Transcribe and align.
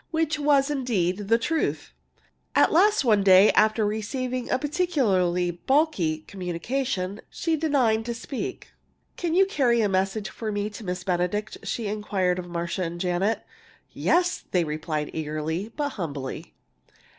Which 0.09 0.39
was 0.39 0.71
indeed 0.71 1.27
the 1.27 1.37
truth! 1.37 1.93
At 2.55 2.71
last 2.71 3.05
one 3.05 3.21
day, 3.21 3.51
after 3.51 3.85
receiving 3.85 4.49
a 4.49 4.57
particularly 4.57 5.51
bulky 5.51 6.21
communication, 6.25 7.21
she 7.29 7.55
deigned 7.55 8.07
to 8.07 8.15
speak. 8.15 8.69
"Can 9.15 9.35
you 9.35 9.45
carry 9.45 9.79
a 9.81 9.87
message 9.87 10.29
for 10.29 10.51
me 10.51 10.71
to 10.71 10.83
Miss 10.83 11.03
Benedict?" 11.03 11.59
she 11.61 11.85
inquired 11.85 12.39
of 12.39 12.47
Marcia 12.47 12.81
and 12.81 12.99
Janet. 12.99 13.45
"Yes!" 13.91 14.43
they 14.49 14.63
replied 14.63 15.11
eagerly, 15.13 15.71
but 15.77 15.89
humbly. 15.89 16.55